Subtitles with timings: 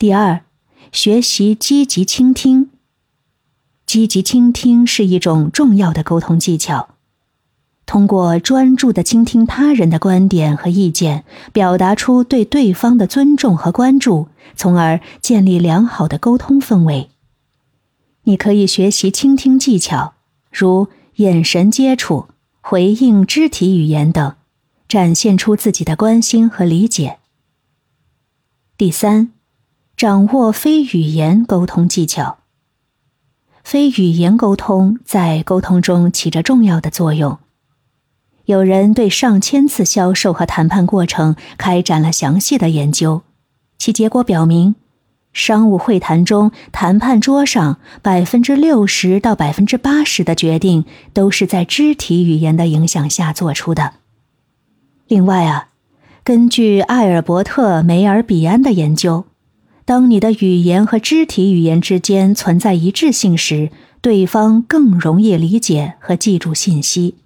[0.00, 0.40] 第二，
[0.92, 2.70] 学习积极倾听。
[3.84, 6.94] 积极倾听是一种重要的沟通技巧。
[7.84, 17.10] 通过专注的倾听他人的观点和意见，表达出对对方的尊重和关注，从而建立良好的沟通氛围。
[18.22, 20.14] 你可以学习倾听技巧，
[20.50, 22.28] 如眼神接触、
[22.62, 24.34] 回应肢体语言等，
[24.88, 27.18] 展现出自己的关心和理解。
[28.78, 29.32] 第三，
[30.00, 32.38] 掌握非语言沟通技巧。
[33.62, 37.38] 非语言沟通在沟通中起着重要的作用。
[38.46, 43.20] 有人对上千次销售和谈判过程开展了详细的研究，
[43.76, 44.74] 其结果表明，
[45.34, 53.92] 商务会谈中谈判桌上百分之六十到百分之八十的决定都是在肢体语言的影响下做出的。
[55.08, 55.68] 另外啊，
[56.24, 59.26] 根据艾尔伯特·梅尔比安的研究，
[59.90, 67.16] 当你的语言和肢体语言之间存在一致性时，对方更容易理解和记住信息。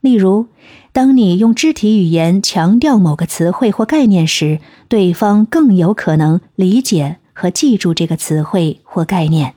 [0.00, 0.46] 例如，
[0.94, 9.52] 当你用肢体语言强调某个词汇或概念时，对方更有可能理解和记住这个词汇或概念。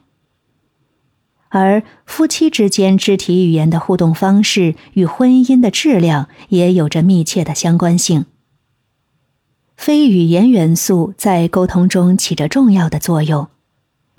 [1.48, 8.26] 而夫妻之间肢体语言的互动方式与婚姻的质量也有着密切的相关性。
[9.80, 13.48] 非语言元素在沟通中起着重要的作用，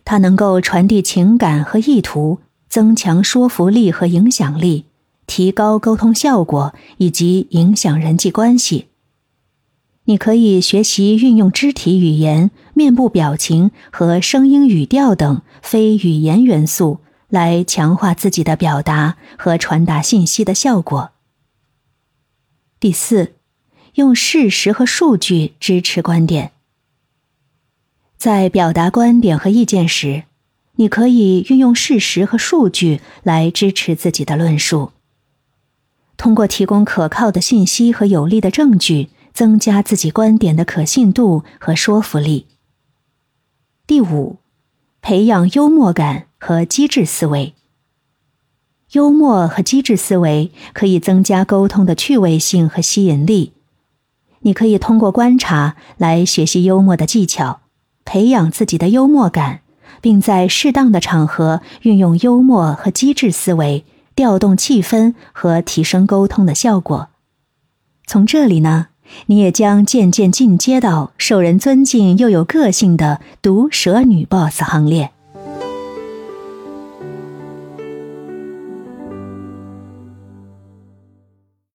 [0.07, 2.39] 它能够传递情感和意图，
[2.71, 4.87] 增强说服力和影响力。
[5.27, 8.87] 提高沟通效果以及影响人际关系。
[10.05, 21.11] 你可以学习运用肢体语言、面部表情和声音语调等非语言元素来强化自己的表达和传达信息的效果。
[22.81, 23.35] 第四，
[23.95, 26.53] 用事实和数据支持观点。
[28.17, 30.25] 在表达观点和意见时，
[30.77, 34.93] 你可以运用事实和数据来支持自己的论述。
[36.17, 42.47] 通过提供可靠的信息和有力的证据，增加自己观点的可信度和说服力。
[43.87, 44.37] 第五，
[45.01, 47.55] 培养幽默感和机智思维。
[48.93, 53.53] 幽默和机智思维可以增加沟通的趣味性和吸引力。
[54.41, 57.61] 你可以通过观察来学习幽默的技巧，
[58.05, 59.61] 培养自己的幽默感，
[60.01, 63.85] 并在适当的场合运用幽默和机智思维。
[64.17, 67.09] 调动气氛和提升沟通的效果。
[68.07, 68.89] 从这里呢，
[69.27, 75.13] 你也将渐渐进阶到受人尊敬又有个性的毒舌女 boss 行列。